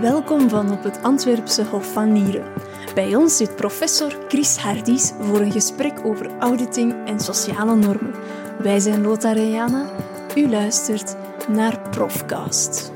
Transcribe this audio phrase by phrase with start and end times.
[0.00, 2.52] Welkom van op het Antwerpse Hof van Nieren.
[2.94, 8.14] Bij ons zit professor Chris Hardies voor een gesprek over auditing en sociale normen.
[8.58, 9.90] Wij zijn Lothar en Jana.
[10.36, 11.16] U luistert
[11.48, 12.92] naar Profcast.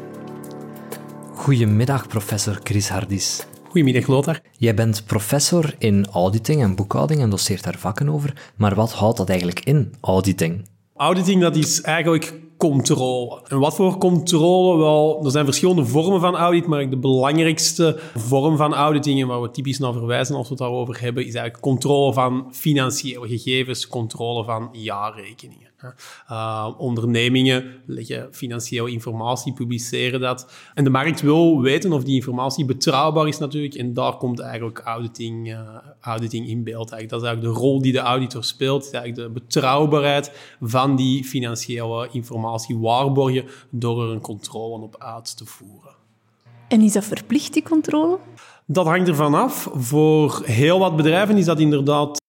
[1.34, 3.46] Goedemiddag, professor Chris Hardies.
[3.68, 4.40] Goedemiddag, Lothar.
[4.52, 8.52] Jij bent professor in auditing en boekhouding en doseert daar vakken over.
[8.56, 10.68] Maar wat houdt dat eigenlijk in, auditing?
[10.94, 13.42] Auditing, dat is eigenlijk controle.
[13.48, 14.78] En wat voor controle?
[14.78, 19.42] Wel, er zijn verschillende vormen van audit, maar de belangrijkste vorm van auditing, en waar
[19.42, 23.88] we typisch naar verwijzen als we het daarover hebben, is eigenlijk controle van financiële gegevens,
[23.88, 25.64] controle van jaarrekeningen.
[26.30, 30.52] Uh, ondernemingen leggen financiële informatie, publiceren dat.
[30.74, 33.74] En de markt wil weten of die informatie betrouwbaar is natuurlijk.
[33.74, 35.60] En daar komt eigenlijk auditing, uh,
[36.00, 36.90] auditing in beeld.
[36.92, 37.10] Eigenlijk.
[37.10, 38.84] Dat is eigenlijk de rol die de auditor speelt.
[38.84, 42.44] Is eigenlijk de betrouwbaarheid van die financiële informatie
[42.80, 45.94] waarborgen door er een controle op uit te voeren.
[46.68, 48.18] En is dat verplicht, die controle?
[48.66, 49.70] Dat hangt ervan af.
[49.74, 52.24] Voor heel wat bedrijven is dat inderdaad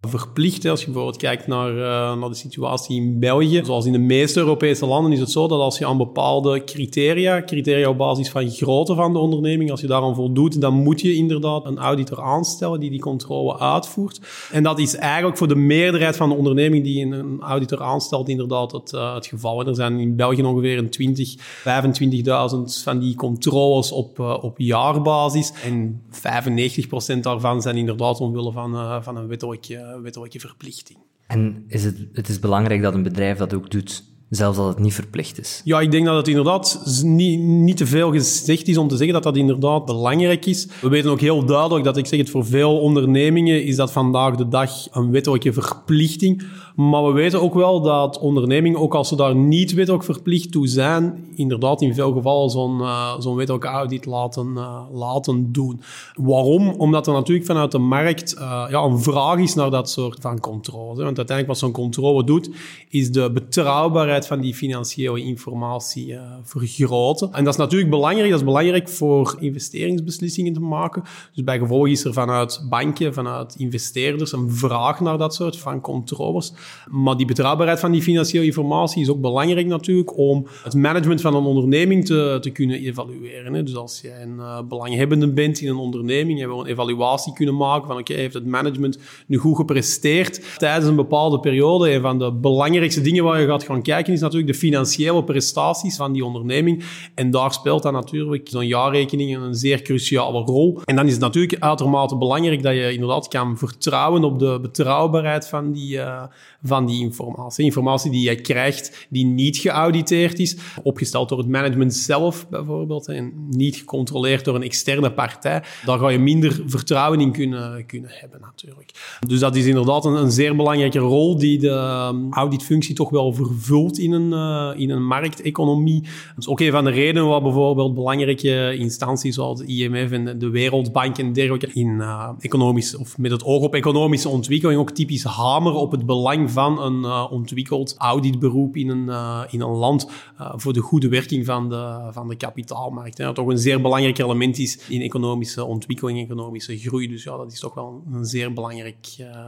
[0.00, 0.66] verplicht.
[0.66, 4.38] Als je bijvoorbeeld kijkt naar, uh, naar de situatie in België, zoals in de meeste
[4.38, 8.50] Europese landen, is het zo dat als je aan bepaalde criteria, criteria op basis van
[8.50, 12.80] grootte van de onderneming, als je daaraan voldoet, dan moet je inderdaad een auditor aanstellen
[12.80, 14.20] die die controle uitvoert.
[14.52, 18.72] En dat is eigenlijk voor de meerderheid van de onderneming die een auditor aanstelt inderdaad
[18.72, 19.66] het, uh, het geval.
[19.66, 25.52] Er zijn in België ongeveer een 20, 25.000 van die controles op, uh, op jaarbasis.
[25.64, 30.98] En 95% daarvan zijn inderdaad omwille van, van een wettelijk eh, wettelijke verplichting.
[31.26, 34.78] En is het, het is belangrijk dat een bedrijf dat ook doet, zelfs als het
[34.78, 35.60] niet verplicht is?
[35.64, 39.14] Ja, ik denk dat het inderdaad niet, niet te veel gezegd is om te zeggen
[39.14, 40.68] dat dat inderdaad belangrijk is.
[40.80, 44.34] We weten ook heel duidelijk dat, ik zeg het voor veel ondernemingen, is dat vandaag
[44.34, 46.42] de dag een wettelijke verplichting
[46.78, 50.66] maar we weten ook wel dat ondernemingen, ook als ze daar niet wettelijk verplicht toe
[50.66, 55.80] zijn, inderdaad in veel gevallen zo'n uh, audit laten, uh, laten doen.
[56.14, 56.68] Waarom?
[56.68, 60.40] Omdat er natuurlijk vanuit de markt uh, ja, een vraag is naar dat soort van
[60.40, 61.04] controle.
[61.04, 62.50] Want uiteindelijk wat zo'n controle doet,
[62.88, 67.32] is de betrouwbaarheid van die financiële informatie vergroten.
[67.32, 68.30] En dat is natuurlijk belangrijk.
[68.30, 71.02] Dat is belangrijk voor investeringsbeslissingen te maken.
[71.34, 75.80] Dus bij gevolg is er vanuit banken, vanuit investeerders een vraag naar dat soort van
[75.80, 76.52] controles.
[76.90, 81.34] Maar die betrouwbaarheid van die financiële informatie is ook belangrijk natuurlijk om het management van
[81.34, 83.54] een onderneming te, te kunnen evalueren.
[83.54, 83.62] Hè.
[83.62, 87.56] Dus als jij een uh, belanghebbende bent in een onderneming, je wil een evaluatie kunnen
[87.56, 91.92] maken van oké, heeft het management nu goed gepresteerd tijdens een bepaalde periode.
[91.92, 95.96] Een van de belangrijkste dingen waar je gaat gaan kijken is natuurlijk de financiële prestaties
[95.96, 96.84] van die onderneming.
[97.14, 100.80] En daar speelt dan natuurlijk zo'n jaarrekening een zeer cruciale rol.
[100.84, 105.48] En dan is het natuurlijk uitermate belangrijk dat je inderdaad kan vertrouwen op de betrouwbaarheid
[105.48, 106.22] van die, uh,
[106.62, 107.64] van die informatie.
[107.64, 113.32] Informatie die je krijgt, die niet geauditeerd is, opgesteld door het management zelf bijvoorbeeld, en
[113.50, 115.62] niet gecontroleerd door een externe partij.
[115.84, 119.18] Daar ga je minder vertrouwen in kunnen, kunnen hebben natuurlijk.
[119.26, 123.32] Dus dat is inderdaad een, een zeer belangrijke rol die de um, auditfunctie toch wel
[123.32, 126.00] vervult in een, uh, in een markteconomie.
[126.00, 130.38] Dat is ook een van de redenen waar bijvoorbeeld belangrijke instanties zoals de IMF en
[130.38, 134.90] de Wereldbank en dergelijke in uh, economisch, of met het oog op economische ontwikkeling ook
[134.90, 139.76] typisch hameren op het belang van een uh, ontwikkeld auditberoep in een, uh, in een
[139.76, 140.10] land
[140.40, 143.18] uh, voor de goede werking van de, van de kapitaalmarkt.
[143.18, 143.24] Hè.
[143.24, 147.08] Dat toch een zeer belangrijk element is in economische ontwikkeling, economische groei.
[147.08, 149.06] Dus ja, dat is toch wel een zeer belangrijk,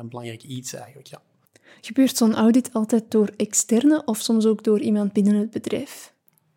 [0.08, 1.20] belangrijk iets eigenlijk, ja.
[1.80, 6.09] Gebeurt zo'n audit altijd door externe of soms ook door iemand binnen het bedrijf?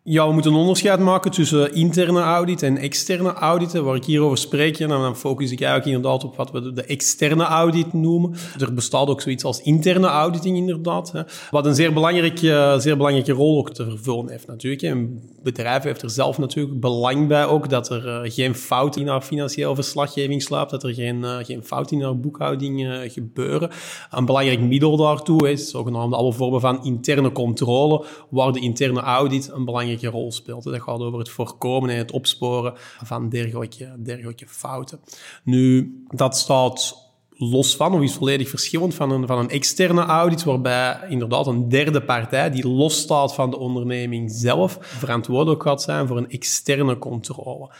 [0.06, 3.84] Ja, we moeten een onderscheid maken tussen interne audit en externe auditen.
[3.84, 7.44] Waar ik hierover spreek, en dan focus ik eigenlijk inderdaad op wat we de externe
[7.44, 8.34] audit noemen.
[8.58, 11.12] Er bestaat ook zoiets als interne auditing inderdaad.
[11.12, 11.22] Hè.
[11.50, 14.82] Wat een zeer belangrijke, zeer belangrijke rol ook te vervullen heeft natuurlijk.
[14.82, 19.08] Een bedrijf heeft er zelf natuurlijk belang bij ook dat er uh, geen fout in
[19.08, 23.70] haar financiële verslaggeving slaapt, dat er geen, uh, geen fout in haar boekhouding gebeuren.
[24.10, 29.50] Een belangrijk middel daartoe is zogenaamde alle vormen van interne controle, waar de interne audit
[29.52, 30.64] een belangrijk rol speelt.
[30.64, 35.00] Dat gaat over het voorkomen en het opsporen van dergelijke, dergelijke fouten.
[35.44, 37.02] Nu, dat staat
[37.36, 41.68] los van, of is volledig verschillend van een, van een externe audit, waarbij inderdaad een
[41.68, 47.70] derde partij die losstaat van de onderneming zelf verantwoordelijk gaat zijn voor een externe controle.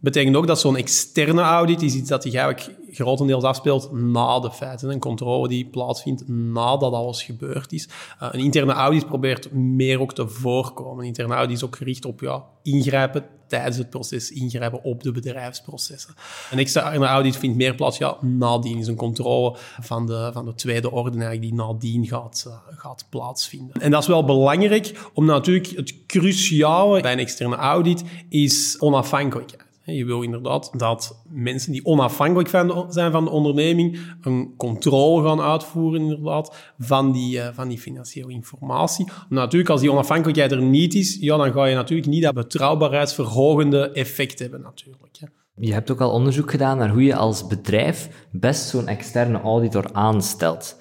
[0.00, 4.50] Betekent ook dat zo'n externe audit is iets dat zich eigenlijk grotendeels afspeelt na de
[4.50, 4.90] feiten.
[4.90, 7.88] Een controle die plaatsvindt nadat alles gebeurd is.
[8.22, 10.98] Uh, een interne audit probeert meer ook te voorkomen.
[10.98, 15.12] Een interne audit is ook gericht op ja, ingrijpen tijdens het proces, ingrijpen op de
[15.12, 16.14] bedrijfsprocessen.
[16.50, 18.78] Een externe audit vindt meer plaats ja, nadien.
[18.78, 23.06] is een controle van de, van de tweede orde eigenlijk die nadien gaat, uh, gaat
[23.10, 23.82] plaatsvinden.
[23.82, 29.65] En dat is wel belangrijk, om natuurlijk het cruciale bij een externe audit is onafhankelijkheid.
[29.94, 32.48] Je wil inderdaad dat mensen die onafhankelijk
[32.88, 38.32] zijn van de onderneming een controle gaan uitvoeren inderdaad van die, uh, van die financiële
[38.32, 39.08] informatie.
[39.28, 43.90] natuurlijk, als die onafhankelijkheid er niet is, ja, dan ga je natuurlijk niet dat betrouwbaarheidsverhogende
[43.90, 45.16] effect hebben natuurlijk.
[45.18, 45.26] Hè.
[45.58, 49.92] Je hebt ook al onderzoek gedaan naar hoe je als bedrijf best zo'n externe auditor
[49.92, 50.78] aanstelt.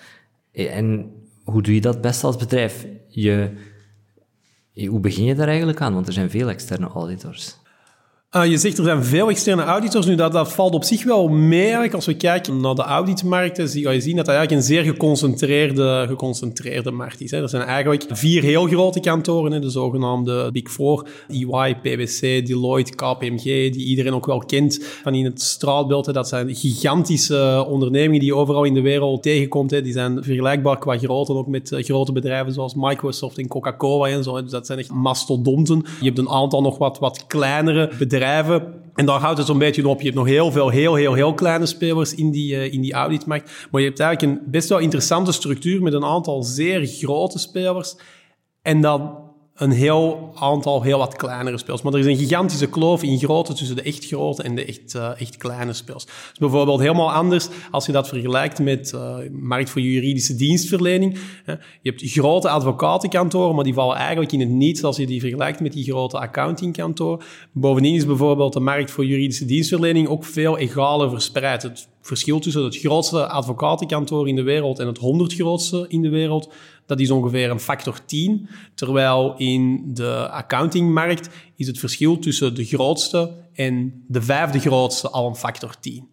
[0.52, 1.12] En
[1.44, 2.88] hoe doe je dat best als bedrijf?
[3.08, 3.52] Je,
[4.88, 5.94] hoe begin je daar eigenlijk aan?
[5.94, 7.64] Want er zijn veel externe auditors.
[8.36, 10.06] Uh, je zegt er zijn veel externe auditors.
[10.06, 11.94] Nu, dat, dat valt op zich wel mee.
[11.94, 16.06] Als we kijken naar de auditmarkten, zie je zien dat dat eigenlijk een zeer geconcentreerde,
[16.08, 17.32] geconcentreerde markt is.
[17.32, 17.42] Hè.
[17.42, 21.08] Er zijn eigenlijk vier heel grote kantoren, hè, de zogenaamde Big Four.
[21.28, 26.06] EY, PwC, Deloitte, KPMG, die iedereen ook wel kent van in het straatbeeld.
[26.06, 26.14] Hè.
[26.14, 29.72] Dat zijn gigantische ondernemingen die overal in de wereld tegenkomt.
[29.72, 29.82] Hè.
[29.82, 34.24] Die zijn vergelijkbaar qua grootte ook met uh, grote bedrijven zoals Microsoft en Coca-Cola en
[34.24, 34.42] zo.
[34.42, 35.86] Dus dat zijn echt mastodonten.
[36.00, 38.24] Je hebt een aantal nog wat, wat kleinere bedrijven
[38.96, 39.98] en daar houdt het zo'n beetje op.
[39.98, 42.94] Je hebt nog heel veel heel, heel, heel kleine spelers in die, uh, in die
[42.94, 43.68] auditmarkt.
[43.72, 47.98] Maar je hebt eigenlijk een best wel interessante structuur met een aantal zeer grote spelers.
[48.62, 49.25] En dan
[49.56, 51.82] een heel aantal heel wat kleinere spelers.
[51.82, 54.96] Maar er is een gigantische kloof in grootte tussen de echt grote en de echt,
[54.96, 56.06] uh, echt kleine spelers.
[56.06, 61.18] Dat is bijvoorbeeld helemaal anders als je dat vergelijkt met uh, markt voor juridische dienstverlening.
[61.82, 65.60] Je hebt grote advocatenkantoren, maar die vallen eigenlijk in het niets als je die vergelijkt
[65.60, 67.26] met die grote accountingkantoren.
[67.52, 71.64] Bovendien is bijvoorbeeld de markt voor juridische dienstverlening ook veel egaler verspreid.
[71.64, 76.10] Het verschil tussen het grootste advocatenkantoor in de wereld en het honderd grootste in de
[76.10, 76.50] wereld
[76.86, 78.50] dat is ongeveer een factor 10.
[78.74, 85.28] Terwijl in de accountingmarkt is het verschil tussen de grootste en de vijfde grootste al
[85.28, 86.08] een factor 10.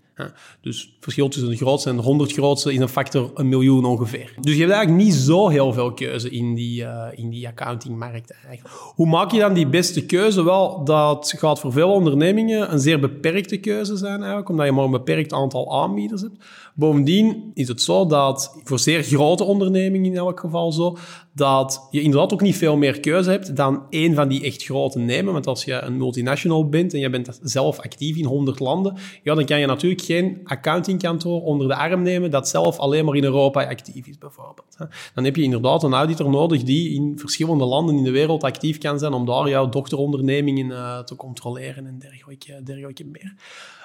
[0.61, 3.85] Dus het verschil tussen de grootste en de 100 grootste is een factor een miljoen
[3.85, 4.35] ongeveer.
[4.41, 8.31] Dus je hebt eigenlijk niet zo heel veel keuze in die, uh, in die accountingmarkt.
[8.31, 8.75] Eigenlijk.
[8.95, 10.45] Hoe maak je dan die beste keuze?
[10.45, 14.85] Wel, dat gaat voor veel ondernemingen een zeer beperkte keuze zijn eigenlijk, omdat je maar
[14.85, 16.45] een beperkt aantal aanbieders hebt.
[16.75, 20.97] Bovendien is het zo dat voor zeer grote ondernemingen in elk geval zo,
[21.35, 24.99] dat je inderdaad ook niet veel meer keuze hebt dan één van die echt grote
[24.99, 25.33] nemen.
[25.33, 29.35] Want als je een multinational bent en je bent zelf actief in 100 landen, ja,
[29.35, 33.25] dan kan je natuurlijk geen accountingkantoor onder de arm nemen dat zelf alleen maar in
[33.25, 34.77] Europa actief is, bijvoorbeeld.
[35.15, 38.79] Dan heb je inderdaad een auditor nodig die in verschillende landen in de wereld actief
[38.79, 43.35] kan zijn om daar jouw dochterondernemingen uh, te controleren en dergelijke, dergelijke meer.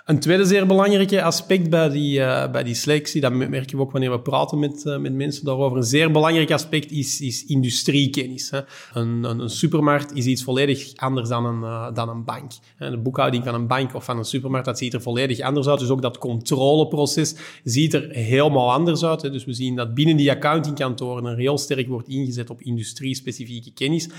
[0.05, 2.75] Een tweede zeer belangrijke aspect bij die, uh, bij die
[3.21, 6.51] dat merken we ook wanneer we praten met, uh, met mensen daarover, een zeer belangrijk
[6.51, 8.49] aspect is, is industriekennis.
[8.49, 8.59] Hè.
[8.93, 12.51] Een, een, supermarkt is iets volledig anders dan een, uh, dan een bank.
[12.77, 15.79] De boekhouding van een bank of van een supermarkt, dat ziet er volledig anders uit.
[15.79, 19.21] Dus ook dat controleproces ziet er helemaal anders uit.
[19.21, 19.31] Hè.
[19.31, 24.09] Dus we zien dat binnen die accountingkantoren er heel sterk wordt ingezet op industrie-specifieke kennis.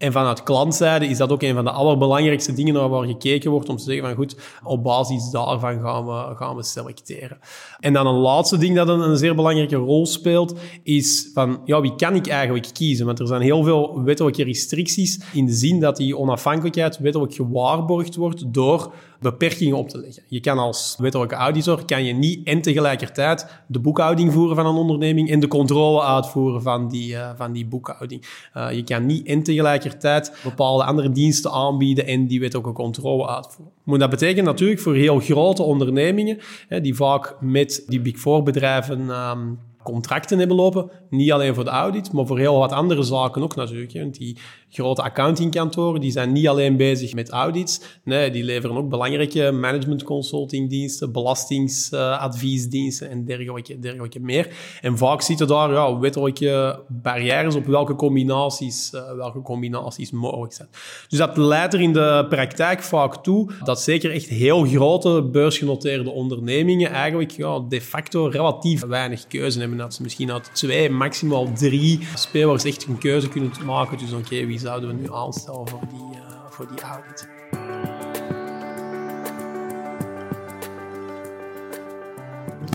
[0.00, 3.68] En vanuit klantzijde is dat ook een van de allerbelangrijkste dingen naar waar gekeken wordt
[3.68, 7.38] om te zeggen van goed, op basis daarvan gaan we, gaan we selecteren.
[7.80, 11.80] En dan een laatste ding dat een, een zeer belangrijke rol speelt, is van ja,
[11.80, 13.06] wie kan ik eigenlijk kiezen?
[13.06, 18.16] Want er zijn heel veel wettelijke restricties in de zin dat die onafhankelijkheid wettelijk gewaarborgd
[18.16, 20.22] wordt door beperkingen op te leggen.
[20.28, 24.74] Je kan als wettelijke auditor kan je niet en tegelijkertijd de boekhouding voeren van een
[24.74, 28.26] onderneming en de controle uitvoeren van die, uh, van die boekhouding.
[28.56, 29.89] Uh, je kan niet en tegelijkertijd
[30.42, 33.74] bepaalde andere diensten aanbieden en die wettelijke controle uitvoeren.
[33.84, 36.38] Maar dat betekent natuurlijk voor heel grote ondernemingen,
[36.82, 40.90] die vaak met die Big Four bedrijven um, contracten hebben lopen.
[41.10, 43.92] Niet alleen voor de audit, maar voor heel wat andere zaken ook natuurlijk.
[43.92, 44.38] Want die
[44.70, 47.80] grote accountingkantoren die zijn niet alleen bezig met audits.
[48.04, 54.48] Nee, die leveren ook belangrijke management consultingdiensten, belastingsadviesdiensten en dergelijke, dergelijke meer.
[54.80, 60.68] En vaak zitten daar ja, wettelijke barrières op welke combinaties, uh, welke combinaties mogelijk zijn.
[61.08, 66.10] Dus dat leidt er in de praktijk vaak toe dat zeker echt heel grote beursgenoteerde
[66.10, 69.78] ondernemingen eigenlijk ja, de facto relatief weinig keuze hebben.
[69.78, 73.98] Dat ze misschien uit twee, maximaal drie spelers echt een keuze kunnen maken.
[73.98, 77.28] Dus oké, okay, zouden we nu aanstellen voor die, uh, voor die audit.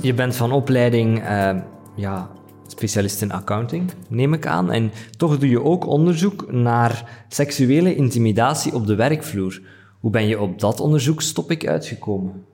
[0.01, 1.55] Je bent van opleiding uh,
[1.95, 2.29] ja,
[2.67, 4.71] specialist in accounting, neem ik aan.
[4.71, 9.61] En toch doe je ook onderzoek naar seksuele intimidatie op de werkvloer.
[9.99, 12.45] Hoe ben je op dat onderzoekstopic uitgekomen?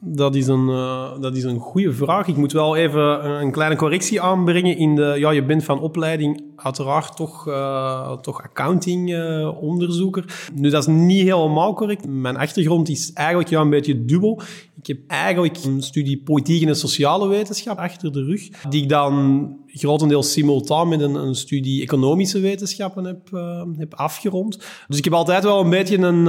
[0.00, 2.26] Dat is, een, uh, dat is een goede vraag.
[2.26, 4.76] Ik moet wel even een kleine correctie aanbrengen.
[4.76, 10.24] In de, ja, je bent van opleiding uiteraard toch, uh, toch accounting-onderzoeker.
[10.24, 12.06] Uh, nu, dat is niet helemaal correct.
[12.06, 14.40] Mijn achtergrond is eigenlijk ja, een beetje dubbel.
[14.76, 19.56] Ik heb eigenlijk een studie politiek en sociale wetenschap achter de rug, die ik dan
[19.66, 23.30] grotendeels simultaan met een, een studie economische wetenschappen heb,
[23.78, 24.58] heb afgerond.
[24.88, 26.24] Dus ik heb altijd wel een beetje een,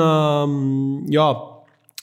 [1.06, 1.58] ja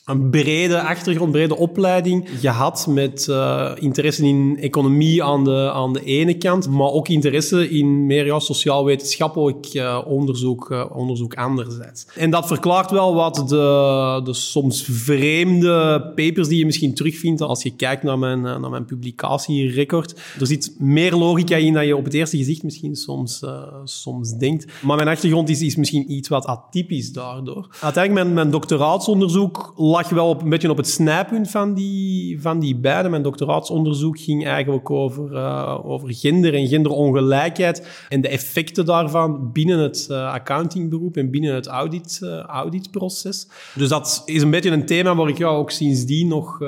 [0.06, 6.04] een brede achtergrond, brede opleiding gehad met uh, interesse in economie aan de, aan de
[6.04, 12.06] ene kant, maar ook interesse in meer ja, sociaal-wetenschappelijk uh, onderzoek, uh, onderzoek anderzijds.
[12.14, 17.62] En dat verklaart wel wat de, de soms vreemde papers die je misschien terugvindt als
[17.62, 20.14] je kijkt naar mijn, naar mijn publicatierecord.
[20.40, 23.44] Er zit meer logica in dan je op het eerste gezicht misschien soms,
[23.84, 24.66] soms denkt.
[24.82, 27.68] Maar mijn achtergrond is, is misschien iets wat atypisch daardoor.
[27.80, 32.58] Uiteindelijk mijn, mijn doctoraatsonderzoek lag wel op, een beetje op het snijpunt van die, van
[32.58, 33.08] die beide.
[33.08, 39.78] Mijn doctoraatsonderzoek ging eigenlijk over, uh, over gender en genderongelijkheid en de effecten daarvan binnen
[39.78, 43.48] het uh, accountingberoep en binnen het audit, uh, auditproces.
[43.74, 46.58] Dus dat is een beetje een thema waar ik ja, ook sindsdien nog,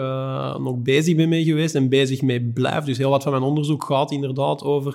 [0.58, 2.84] nog bezig ben mee geweest en bezig mee blijf.
[2.84, 4.94] Dus heel wat van mijn onderzoek gaat inderdaad over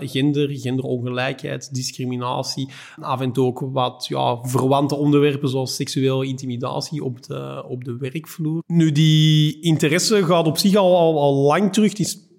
[0.00, 2.68] gender, genderongelijkheid, discriminatie.
[3.00, 7.84] Af en toe ook wat ja, verwante onderwerpen zoals seksuele intimidatie op de, eh, op
[7.84, 8.62] de werkvloer.
[8.66, 11.92] Nu, die interesse gaat op zich al, al, al lang terug.
[11.98, 12.29] Is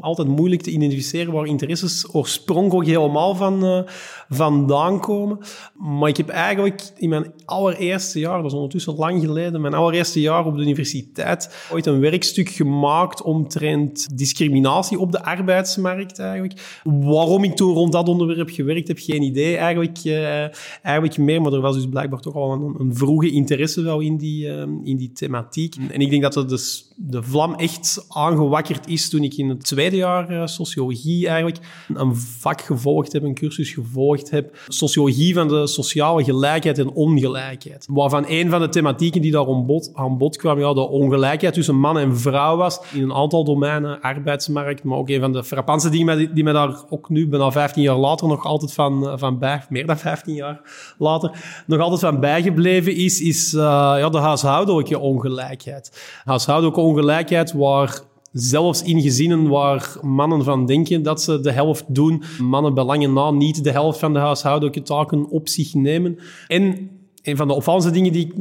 [0.00, 3.80] altijd moeilijk te identificeren waar interesses oorspronkelijk helemaal van uh,
[4.28, 5.38] vandaan komen.
[5.74, 10.20] Maar ik heb eigenlijk in mijn allereerste jaar, dat is ondertussen lang geleden, mijn allereerste
[10.20, 16.80] jaar op de universiteit, ooit een werkstuk gemaakt omtrent discriminatie op de arbeidsmarkt eigenlijk.
[16.84, 20.44] Waarom ik toen rond dat onderwerp gewerkt heb, geen idee eigenlijk, uh,
[20.82, 24.16] eigenlijk meer, maar er was dus blijkbaar toch al een, een vroege interesse wel in
[24.16, 25.76] die, uh, in die thematiek.
[25.90, 29.66] En ik denk dat het dus de vlam echt aangewakkerd is toen ik in het
[29.74, 31.58] tweede jaar uh, sociologie eigenlijk
[31.94, 34.58] een vak gevolgd heb, een cursus gevolgd heb.
[34.68, 37.86] Sociologie van de sociale gelijkheid en ongelijkheid.
[37.90, 41.54] Waarvan een van de thematieken die daar aan bod, aan bod kwam, ja, de ongelijkheid
[41.54, 45.44] tussen man en vrouw was in een aantal domeinen, arbeidsmarkt, maar ook een van de
[45.44, 49.12] frappantste dingen die mij daar ook nu, bijna 15 jaar later, nog altijd van, eh,
[49.16, 50.60] van bij, meer dan 15 jaar
[50.98, 51.30] later,
[51.66, 53.60] nog altijd van bijgebleven is, is uh,
[53.98, 56.20] ja, de huishoudelijke ongelijkheid.
[56.24, 62.22] Huishoudelijke ongelijkheid waar Zelfs in gezinnen waar mannen van denken dat ze de helft doen,
[62.42, 66.18] mannen belangen na niet de helft van de huishoudelijke taken op zich nemen.
[66.46, 66.90] En
[67.22, 68.32] een van de opvallendste dingen die,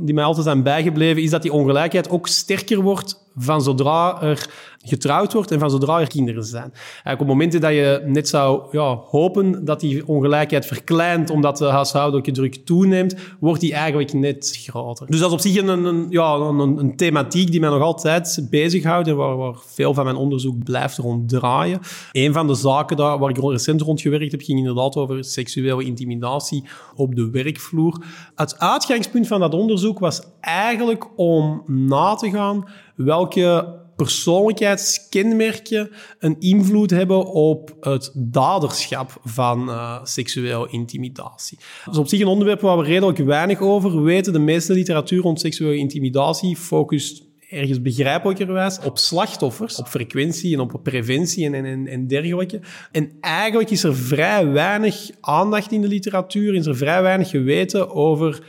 [0.00, 4.50] die mij altijd zijn bijgebleven, is dat die ongelijkheid ook sterker wordt van zodra er
[4.82, 6.72] getrouwd wordt en van zodra er kinderen zijn.
[6.72, 11.64] Eigenlijk op momenten dat je net zou ja, hopen dat die ongelijkheid verkleint omdat de
[11.64, 15.06] huishoudelijke druk toeneemt, wordt die eigenlijk net groter.
[15.06, 18.46] Dus dat is op zich een, een ja, een, een, thematiek die mij nog altijd
[18.50, 21.80] bezighoudt en waar, veel van mijn onderzoek blijft ronddraaien.
[22.12, 25.84] Een van de zaken daar, waar ik recent rond gewerkt heb, ging inderdaad over seksuele
[25.84, 28.04] intimidatie op de werkvloer.
[28.34, 36.90] Het uitgangspunt van dat onderzoek was eigenlijk om na te gaan welke persoonlijkheidskenmerken een invloed
[36.90, 41.58] hebben op het daderschap van uh, seksuele intimidatie.
[41.84, 44.32] Dat is op zich een onderwerp waar we redelijk weinig over weten.
[44.32, 50.80] De meeste literatuur rond seksuele intimidatie focust ergens begrijpelijkerwijs op slachtoffers, op frequentie en op
[50.82, 52.60] preventie en, en, en dergelijke.
[52.92, 57.90] En eigenlijk is er vrij weinig aandacht in de literatuur, is er vrij weinig geweten
[57.90, 58.42] over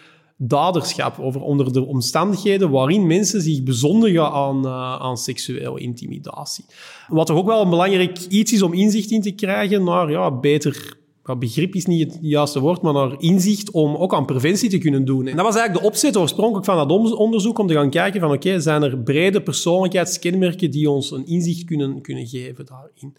[0.48, 6.66] daderschap, over onder de omstandigheden waarin mensen zich bezondigen aan, uh, aan seksuele intimidatie.
[7.08, 10.32] Wat toch ook wel een belangrijk iets is om inzicht in te krijgen naar ja,
[10.32, 14.77] beter begrip is niet het juiste woord, maar naar inzicht om ook aan preventie te
[14.77, 15.27] kunnen doen.
[15.27, 18.32] En dat was eigenlijk de opzet oorspronkelijk van dat onderzoek, om te gaan kijken van
[18.32, 23.15] oké, zijn er brede persoonlijkheidskenmerken die ons een inzicht kunnen, kunnen geven daarin.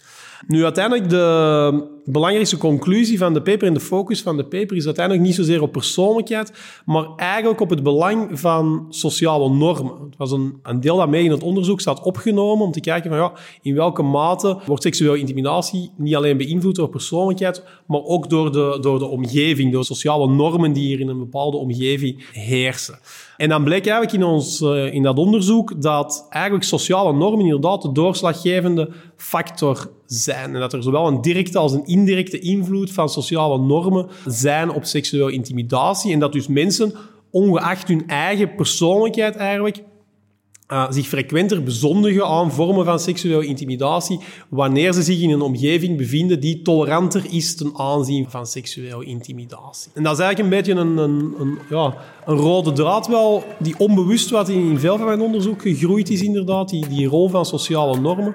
[0.47, 4.85] Nu, uiteindelijk de belangrijkste conclusie van de paper en de focus van de paper is
[4.85, 6.53] uiteindelijk niet zozeer op persoonlijkheid,
[6.85, 9.95] maar eigenlijk op het belang van sociale normen.
[10.05, 13.11] Het was een, een deel dat mee in het onderzoek staat opgenomen om te kijken
[13.11, 13.33] van ja,
[13.63, 18.79] in welke mate wordt seksuele intimidatie niet alleen beïnvloed door persoonlijkheid, maar ook door de,
[18.81, 22.99] door de omgeving, door sociale normen die hier in een bepaalde omgeving heersen.
[23.37, 27.83] En dan bleek eigenlijk in, ons, uh, in dat onderzoek dat eigenlijk sociale normen inderdaad
[27.83, 30.55] de doorslaggevende factor zijn.
[30.55, 34.85] En dat er zowel een directe als een indirecte invloed van sociale normen zijn op
[34.85, 36.13] seksuele intimidatie.
[36.13, 36.93] En dat dus mensen,
[37.31, 39.83] ongeacht hun eigen persoonlijkheid eigenlijk,
[40.75, 45.97] uh, zich frequenter bezondigen aan vormen van seksuele intimidatie wanneer ze zich in een omgeving
[45.97, 49.91] bevinden die toleranter is ten aanzien van seksuele intimidatie.
[49.95, 53.75] En dat is eigenlijk een beetje een, een, een, ja, een rode draad wel, die
[53.79, 57.45] onbewust wat in, in veel van mijn onderzoek gegroeid is inderdaad, die, die rol van
[57.45, 58.35] sociale normen.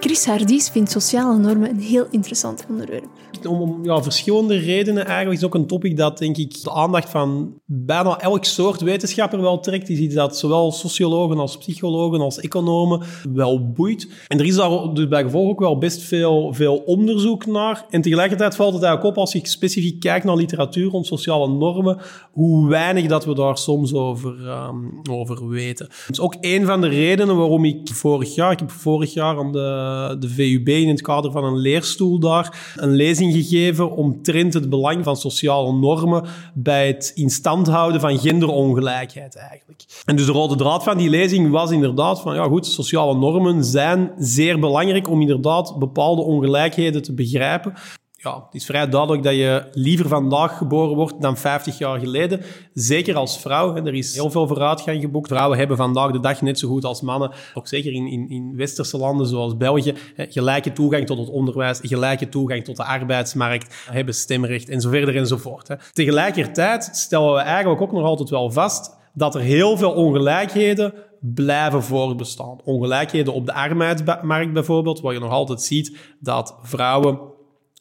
[0.00, 3.21] Chris Hardies vindt sociale normen een heel interessant onderwerp.
[3.46, 5.06] Om, om ja, verschillende redenen.
[5.06, 9.40] Eigenlijk is ook een topic dat, denk ik, de aandacht van bijna elk soort wetenschapper
[9.40, 9.88] wel trekt.
[9.88, 14.08] Je ziet dat zowel sociologen als psychologen als economen wel boeit.
[14.28, 17.86] En er is daar dus bij gevolg ook wel best veel, veel onderzoek naar.
[17.90, 21.98] En tegelijkertijd valt het eigenlijk op als je specifiek kijkt naar literatuur rond sociale normen,
[22.32, 25.86] hoe weinig dat we daar soms over, um, over weten.
[25.86, 29.38] Dat is ook een van de redenen waarom ik vorig jaar, ik heb vorig jaar
[29.38, 34.54] aan de, de VUB in het kader van een leerstoel daar een lezing gegeven omtrent
[34.54, 36.24] het belang van sociale normen
[36.54, 39.84] bij het in stand houden van genderongelijkheid eigenlijk.
[40.04, 43.64] En dus de rode draad van die lezing was inderdaad van, ja goed, sociale normen
[43.64, 47.74] zijn zeer belangrijk om inderdaad bepaalde ongelijkheden te begrijpen
[48.22, 52.40] ja, het is vrij duidelijk dat je liever vandaag geboren wordt dan 50 jaar geleden.
[52.74, 53.76] Zeker als vrouw.
[53.76, 55.28] Er is heel veel vooruitgang geboekt.
[55.28, 58.56] Vrouwen hebben vandaag de dag net zo goed als mannen, ook zeker in, in, in
[58.56, 64.14] westerse landen zoals België, gelijke toegang tot het onderwijs, gelijke toegang tot de arbeidsmarkt, hebben
[64.14, 65.76] stemrecht en zo verder en zo voort.
[65.92, 71.82] Tegelijkertijd stellen we eigenlijk ook nog altijd wel vast dat er heel veel ongelijkheden blijven
[71.82, 72.58] voortbestaan.
[72.64, 77.31] Ongelijkheden op de arbeidsmarkt bijvoorbeeld, waar je nog altijd ziet dat vrouwen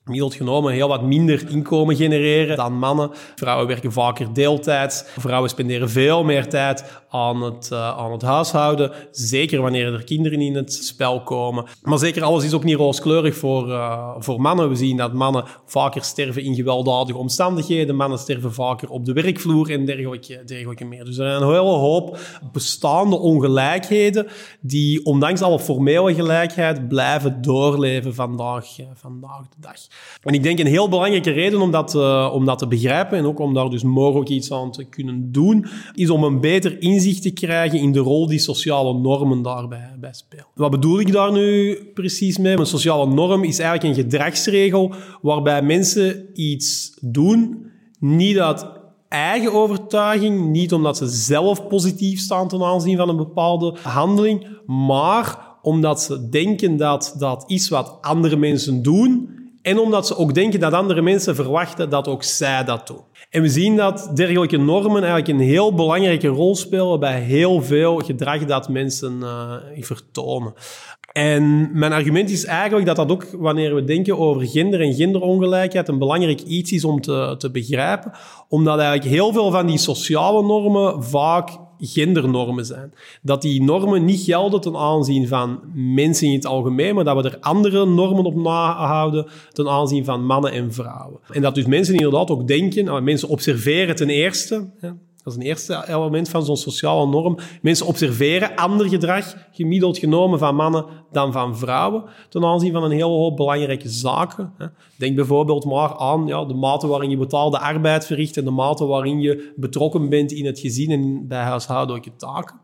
[0.04, 3.10] gemiddeld genomen heel wat minder inkomen genereren dan mannen.
[3.36, 5.04] Vrouwen werken vaker deeltijds.
[5.18, 8.92] Vrouwen spenderen veel meer tijd aan het, uh, aan het huishouden.
[9.12, 11.66] Zeker wanneer er kinderen in het spel komen.
[11.82, 14.70] Maar zeker alles is ook niet rooskleurig voor, uh, voor mannen.
[14.70, 17.96] We zien dat mannen vaker sterven in gewelddadige omstandigheden.
[17.96, 21.06] Mannen sterven vaker op de werkvloer en dergelijke, dergelijke meer.
[21.06, 22.20] Dus er zijn een hele hoop
[22.52, 24.28] bestaande ongelijkheden
[24.62, 29.91] die ondanks alle formele gelijkheid blijven doorleven vandaag, uh, vandaag de dag.
[30.24, 31.92] En ik denk een heel belangrijke reden om dat,
[32.46, 36.10] dat te begrijpen en ook om daar dus mogelijk iets aan te kunnen doen, is
[36.10, 40.46] om een beter inzicht te krijgen in de rol die sociale normen daarbij bij spelen.
[40.56, 42.58] Wat bedoel ik daar nu precies mee?
[42.58, 47.66] Een sociale norm is eigenlijk een gedragsregel waarbij mensen iets doen,
[48.00, 48.66] niet uit
[49.10, 55.50] eigen overtuiging, niet omdat ze zelf positief staan ten aanzien van een bepaalde handeling, maar
[55.62, 60.60] omdat ze denken dat dat is wat andere mensen doen en omdat ze ook denken
[60.60, 63.02] dat andere mensen verwachten dat ook zij dat doen.
[63.30, 67.98] En we zien dat dergelijke normen eigenlijk een heel belangrijke rol spelen bij heel veel
[67.98, 70.54] gedrag dat mensen uh, vertonen.
[71.12, 75.88] En mijn argument is eigenlijk dat dat ook, wanneer we denken over gender en genderongelijkheid,
[75.88, 78.12] een belangrijk iets is om te, te begrijpen.
[78.48, 81.50] Omdat eigenlijk heel veel van die sociale normen vaak
[81.82, 82.94] gendernormen zijn.
[83.22, 87.30] Dat die normen niet gelden ten aanzien van mensen in het algemeen, maar dat we
[87.30, 91.20] er andere normen op nahouden ten aanzien van mannen en vrouwen.
[91.32, 94.70] En dat dus mensen inderdaad ook denken, nou, mensen observeren ten eerste,
[95.24, 97.38] dat is een eerste element van zo'n sociale norm.
[97.62, 102.92] Mensen observeren ander gedrag, gemiddeld genomen van mannen dan van vrouwen, ten aanzien van een
[102.92, 104.54] hele hoop belangrijke zaken.
[104.98, 108.86] Denk bijvoorbeeld maar aan ja, de mate waarin je betaalde arbeid verricht en de mate
[108.86, 112.60] waarin je betrokken bent in het gezin en bij huishoudelijke taken.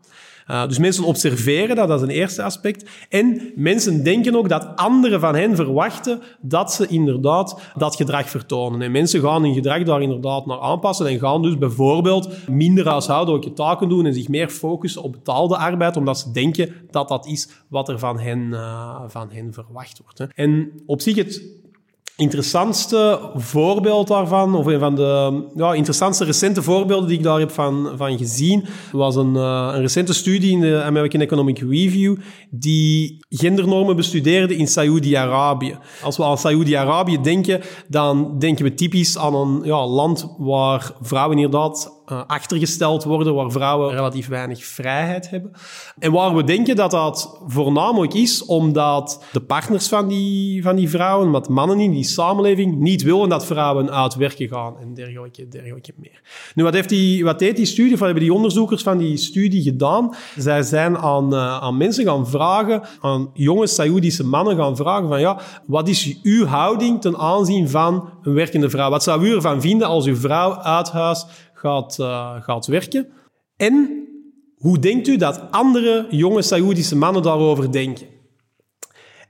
[0.50, 2.90] Uh, dus mensen observeren dat, dat is een eerste aspect.
[3.08, 8.82] En mensen denken ook dat anderen van hen verwachten dat ze inderdaad dat gedrag vertonen.
[8.82, 13.52] En mensen gaan hun gedrag daar inderdaad naar aanpassen en gaan dus bijvoorbeeld minder huishoudelijke
[13.52, 17.48] taken doen en zich meer focussen op betaalde arbeid, omdat ze denken dat dat is
[17.68, 20.18] wat er van hen, uh, van hen verwacht wordt.
[20.18, 20.24] Hè.
[20.34, 21.42] En op zich het
[22.18, 27.50] interessantste voorbeeld daarvan, of een van de ja, interessantste recente voorbeelden die ik daar heb
[27.50, 32.16] van, van gezien, was een, uh, een recente studie in de American Economic Review
[32.50, 35.78] die gendernormen bestudeerde in Saoedi-Arabië.
[36.02, 41.36] Als we aan Saoedi-Arabië denken, dan denken we typisch aan een ja, land waar vrouwen
[41.36, 45.52] inderdaad uh, achtergesteld worden, waar vrouwen relatief weinig vrijheid hebben.
[45.98, 50.88] En waar we denken dat dat voornamelijk is omdat de partners van die, van die
[50.88, 55.48] vrouwen, wat mannen in die samenleving, niet willen dat vrouwen uit werken gaan en dergelijke,
[55.48, 56.20] dergelijke meer.
[56.54, 59.62] Nu, wat, heeft die, wat deed die studie, wat hebben die onderzoekers van die studie
[59.62, 60.14] gedaan?
[60.36, 65.20] Zij zijn aan, uh, aan mensen gaan vragen, aan jonge Saoedische mannen gaan vragen van
[65.20, 68.90] ja, wat is uw houding ten aanzien van een werkende vrouw?
[68.90, 71.26] Wat zou u ervan vinden als uw vrouw uit huis
[71.58, 73.08] gaat, uh, gaat werken?
[73.56, 74.06] En
[74.56, 78.06] hoe denkt u dat andere jonge Saoedische mannen daarover denken?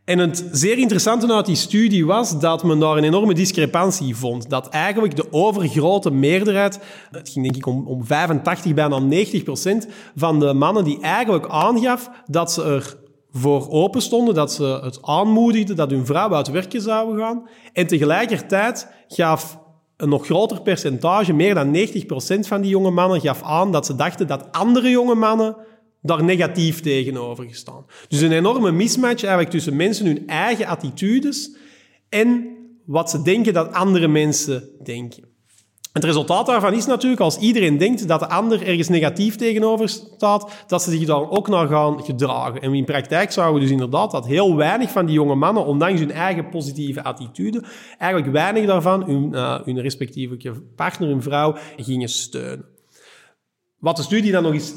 [0.05, 4.51] En het zeer interessante uit die studie was dat men daar een enorme discrepantie vond.
[4.51, 9.89] Dat eigenlijk de overgrote meerderheid, het ging denk ik om, om 85, bijna 90 procent
[10.15, 12.97] van de mannen die eigenlijk aangaf dat ze er
[13.31, 17.49] voor open stonden, dat ze het aanmoedigden dat hun vrouw uit werken zouden gaan.
[17.73, 19.59] En tegelijkertijd gaf
[19.99, 21.81] een nog groter percentage, meer dan 90%
[22.41, 25.57] van die jonge mannen, gaf aan dat ze dachten dat andere jonge mannen
[26.03, 27.87] daar negatief tegenover gestaan.
[28.09, 31.57] Dus een enorme mismatch eigenlijk tussen mensen hun eigen attitudes
[32.09, 35.25] en wat ze denken dat andere mensen denken.
[35.99, 40.65] Het resultaat daarvan is natuurlijk, als iedereen denkt dat de ander ergens negatief tegenover staat,
[40.67, 42.61] dat ze zich dan ook naar gaan gedragen.
[42.61, 46.01] En in praktijk zagen we dus inderdaad dat heel weinig van die jonge mannen, ondanks
[46.01, 47.63] hun eigen positieve attitude,
[47.99, 52.65] eigenlijk weinig daarvan hun, uh, hun respectieve partner, hun vrouw, gingen steunen.
[53.79, 54.75] Wat de studie dan nog eens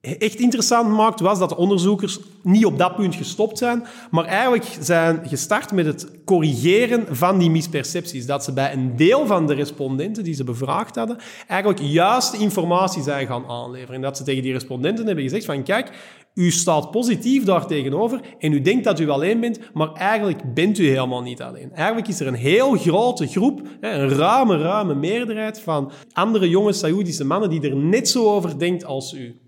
[0.00, 4.76] echt interessant maakt, was dat de onderzoekers niet op dat punt gestopt zijn, maar eigenlijk
[4.80, 8.26] zijn gestart met het corrigeren van die mispercepties.
[8.26, 13.02] Dat ze bij een deel van de respondenten die ze bevraagd hadden, eigenlijk juiste informatie
[13.02, 13.94] zijn gaan aanleveren.
[13.94, 15.92] En dat ze tegen die respondenten hebben gezegd van, kijk,
[16.34, 20.78] u staat positief daar tegenover en u denkt dat u alleen bent, maar eigenlijk bent
[20.78, 21.72] u helemaal niet alleen.
[21.72, 27.24] Eigenlijk is er een heel grote groep, een ruime, ruime meerderheid van andere jonge Saoedische
[27.24, 29.40] mannen die er net zo over denkt als u.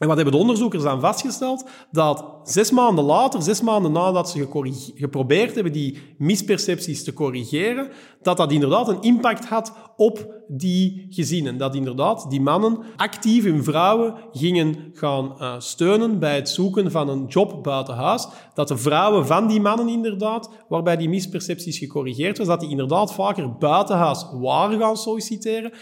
[0.00, 1.64] En wat hebben de onderzoekers dan vastgesteld?
[1.90, 4.48] Dat zes maanden later, zes maanden nadat ze
[4.94, 7.88] geprobeerd hebben die mispercepties te corrigeren,
[8.22, 11.56] dat dat inderdaad een impact had op die gezinnen.
[11.56, 17.08] Dat inderdaad die mannen actief hun vrouwen gingen gaan uh, steunen bij het zoeken van
[17.08, 18.28] een job buiten huis.
[18.54, 23.14] Dat de vrouwen van die mannen inderdaad, waarbij die mispercepties gecorrigeerd was, dat die inderdaad
[23.14, 25.72] vaker buiten huis waren gaan solliciteren.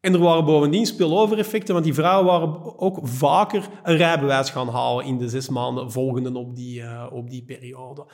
[0.00, 5.04] En er waren bovendien spillover-effecten, want die vrouwen waren ook vaker een rijbewijs gaan halen
[5.04, 8.06] in de zes maanden volgende op die, uh, op die periode.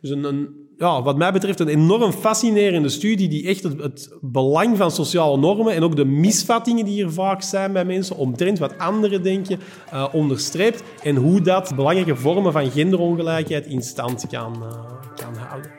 [0.00, 4.90] Dus een, ja, wat mij betreft een enorm fascinerende studie die echt het, belang van
[4.90, 9.22] sociale normen en ook de misvattingen die er vaak zijn bij mensen omtrent wat anderen
[9.22, 9.58] denken
[9.92, 14.68] uh, onderstreept en hoe dat belangrijke vormen van genderongelijkheid in stand kan, uh,
[15.14, 15.70] kan houden.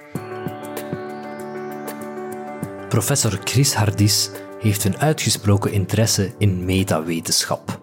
[2.89, 4.31] Professor Chris Hardis
[4.65, 7.81] heeft een uitgesproken interesse in metawetenschap.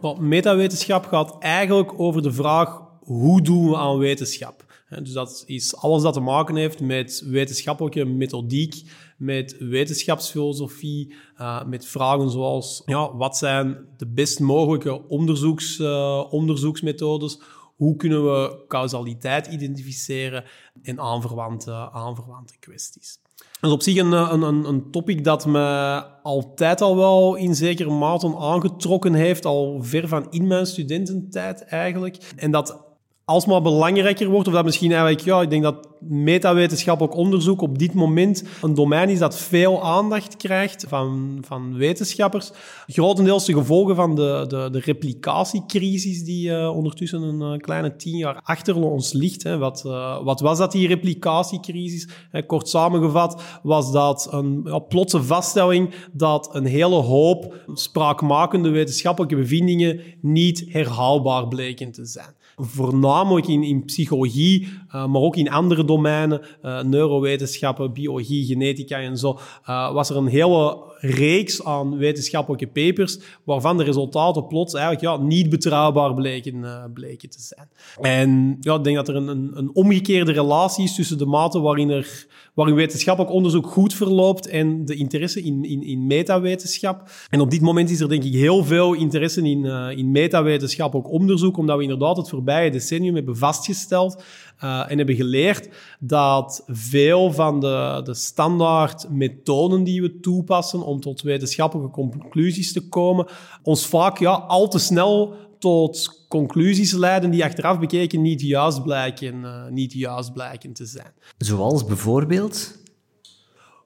[0.00, 4.64] Well, metawetenschap gaat eigenlijk over de vraag hoe doen we aan wetenschap.
[4.88, 8.82] Dus dat is alles dat te maken heeft met wetenschappelijke methodiek,
[9.16, 17.40] met wetenschapsfilosofie, uh, met vragen zoals ja, wat zijn de best mogelijke onderzoeks, uh, onderzoeksmethodes,
[17.76, 20.44] hoe kunnen we causaliteit identificeren
[20.82, 23.20] en aanverwante, aanverwante kwesties.
[23.60, 27.90] Dat is op zich een, een, een topic dat me altijd al wel in zekere
[27.90, 32.16] mate aangetrokken heeft, al ver van in mijn studententijd eigenlijk.
[32.36, 32.89] En dat
[33.30, 37.94] alsmaar belangrijker wordt, of dat misschien eigenlijk, ja, ik denk dat metawetenschappelijk onderzoek op dit
[37.94, 42.50] moment een domein is dat veel aandacht krijgt van, van wetenschappers.
[42.86, 48.16] Grotendeels de gevolgen van de, de, de replicatiecrisis die uh, ondertussen een uh, kleine tien
[48.16, 49.42] jaar achter ons ligt.
[49.42, 49.58] Hè.
[49.58, 52.08] Wat, uh, wat was dat, die replicatiecrisis?
[52.46, 60.00] kort samengevat was dat een ja, plotse vaststelling dat een hele hoop spraakmakende wetenschappelijke bevindingen
[60.20, 66.40] niet herhaalbaar bleken te zijn voornamelijk in, in psychologie, uh, maar ook in andere domeinen,
[66.62, 73.18] uh, neurowetenschappen, biologie, genetica en zo, uh, was er een hele reeks aan wetenschappelijke papers
[73.44, 77.68] waarvan de resultaten plots eigenlijk ja, niet betrouwbaar bleken, bleken te zijn.
[78.00, 81.60] En ja, ik denk dat er een, een, een omgekeerde relatie is tussen de mate
[81.60, 87.10] waarin, er, waarin wetenschappelijk onderzoek goed verloopt en de interesse in, in, in metawetenschap.
[87.28, 89.64] En op dit moment is er denk ik heel veel interesse in,
[89.96, 94.22] in metawetenschappelijk onderzoek, omdat we inderdaad het voorbije decennium hebben vastgesteld
[94.64, 95.68] uh, en hebben geleerd
[96.00, 102.88] dat veel van de, de standaard methoden die we toepassen om tot wetenschappelijke conclusies te
[102.88, 103.26] komen,
[103.62, 109.34] ons vaak ja, al te snel tot conclusies leiden die achteraf bekeken niet juist blijken,
[109.34, 111.12] uh, niet juist blijken te zijn.
[111.38, 112.78] Zoals bijvoorbeeld?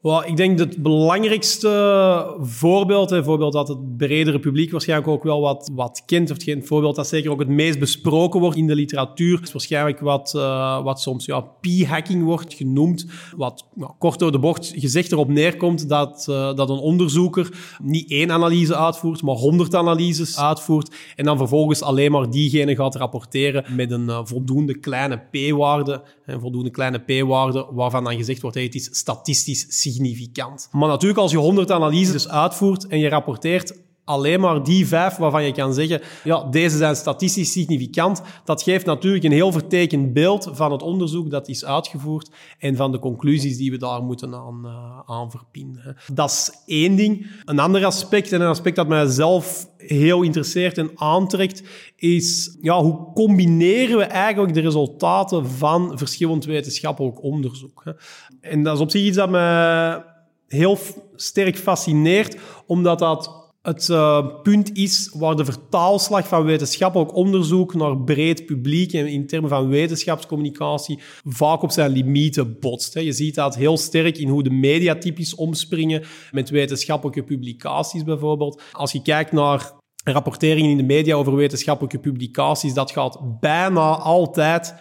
[0.04, 5.22] Well, ik denk dat het belangrijkste voorbeeld, een voorbeeld dat het bredere publiek waarschijnlijk ook
[5.22, 8.66] wel wat, wat kent, of geen voorbeeld dat zeker ook het meest besproken wordt in
[8.66, 13.66] de literatuur, is waarschijnlijk wat, uh, wat soms ja, p-hacking wordt genoemd, wat
[13.98, 18.76] kort door de bocht gezegd erop neerkomt dat, uh, dat een onderzoeker niet één analyse
[18.76, 24.06] uitvoert, maar honderd analyses uitvoert en dan vervolgens alleen maar diegene gaat rapporteren met een
[24.06, 28.88] uh, voldoende kleine p-waarde, een voldoende kleine p-waarde, waarvan dan gezegd wordt, hey, het is
[28.98, 30.68] statistisch significant significant.
[30.72, 35.44] Maar natuurlijk, als je 100 analyses uitvoert en je rapporteert alleen maar die vijf waarvan
[35.44, 38.22] je kan zeggen, ja, deze zijn statistisch significant.
[38.44, 42.92] Dat geeft natuurlijk een heel vertekend beeld van het onderzoek dat is uitgevoerd en van
[42.92, 45.96] de conclusies die we daar moeten aan, uh, aan verbinden.
[46.12, 47.26] Dat is één ding.
[47.44, 51.62] Een ander aspect, en een aspect dat mij zelf heel interesseert en aantrekt,
[51.96, 57.82] is ja, hoe combineren we eigenlijk de resultaten van verschillend wetenschappelijk onderzoek.
[57.84, 57.92] Hè?
[58.40, 60.02] En dat is op zich iets dat me
[60.48, 60.78] heel
[61.14, 62.36] sterk fascineert,
[62.66, 68.92] omdat dat het uh, punt is waar de vertaalslag van wetenschappelijk onderzoek naar breed publiek
[68.92, 72.94] en in termen van wetenschapscommunicatie vaak op zijn limieten botst.
[72.94, 78.62] Je ziet dat heel sterk in hoe de media typisch omspringen met wetenschappelijke publicaties bijvoorbeeld.
[78.72, 79.72] Als je kijkt naar
[80.04, 84.74] rapporteringen in de media over wetenschappelijke publicaties, dat gaat bijna altijd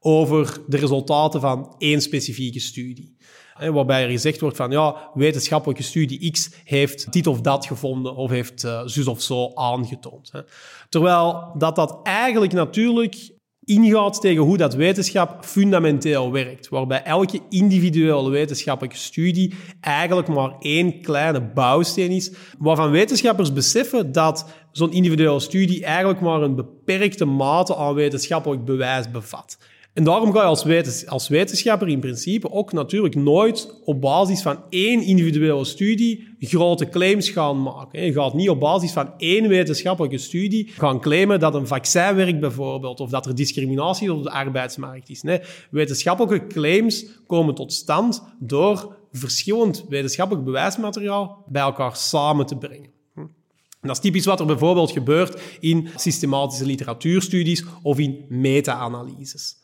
[0.00, 3.16] over de resultaten van één specifieke studie
[3.68, 8.30] waarbij er gezegd wordt van ja, wetenschappelijke studie X heeft dit of dat gevonden of
[8.30, 10.28] heeft uh, zus of zo aangetoond.
[10.32, 10.40] Hè.
[10.88, 13.30] Terwijl dat dat eigenlijk natuurlijk
[13.64, 21.02] ingaat tegen hoe dat wetenschap fundamenteel werkt, waarbij elke individuele wetenschappelijke studie eigenlijk maar één
[21.02, 27.76] kleine bouwsteen is, waarvan wetenschappers beseffen dat zo'n individuele studie eigenlijk maar een beperkte mate
[27.76, 29.58] aan wetenschappelijk bewijs bevat.
[29.94, 34.42] En daarom ga je als, wetens als wetenschapper in principe ook natuurlijk nooit op basis
[34.42, 38.04] van één individuele studie grote claims gaan maken.
[38.04, 42.40] Je gaat niet op basis van één wetenschappelijke studie gaan claimen dat een vaccin werkt
[42.40, 45.24] bijvoorbeeld, of dat er discriminatie op de arbeidsmarkt is.
[45.70, 52.90] Wetenschappelijke claims komen tot stand door verschillend wetenschappelijk bewijsmateriaal bij elkaar samen te brengen.
[53.80, 59.59] dat is typisch wat er bijvoorbeeld gebeurt in systematische literatuurstudies of in meta-analyses.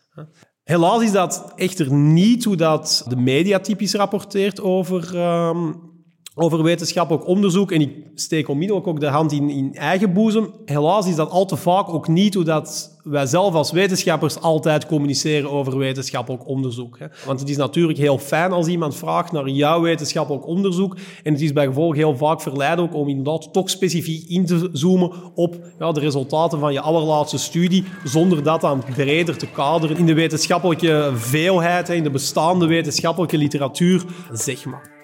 [0.65, 5.17] Helaas is dat echter niet hoe dat de media typisch rapporteert over,
[5.49, 5.96] um,
[6.39, 7.73] over wetenschappelijk onderzoek.
[7.73, 10.51] En ik steek onmiddellijk ook de hand in, in eigen boezem.
[10.65, 14.87] Helaas is dat al te vaak ook niet hoe dat wij zelf als wetenschappers altijd
[14.87, 16.99] communiceren over wetenschappelijk onderzoek.
[16.99, 17.07] Hè.
[17.27, 20.97] Want het is natuurlijk heel fijn als iemand vraagt naar jouw wetenschappelijk onderzoek.
[21.23, 25.13] En het is bij gevolg heel vaak verleidelijk om inderdaad toch specifiek in te zoomen
[25.35, 30.07] op ja, de resultaten van je allerlaatste studie, zonder dat dan breder te kaderen in
[30.07, 34.96] de wetenschappelijke veelheid, in de bestaande wetenschappelijke literatuur, zeg maar.